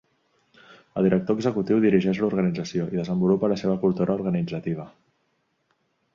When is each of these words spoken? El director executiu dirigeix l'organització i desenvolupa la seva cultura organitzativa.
El 1.01 1.05
director 1.07 1.37
executiu 1.39 1.81
dirigeix 1.83 2.21
l'organització 2.23 2.89
i 2.95 3.01
desenvolupa 3.03 3.51
la 3.53 3.59
seva 3.65 3.77
cultura 3.85 4.19
organitzativa. 4.23 4.89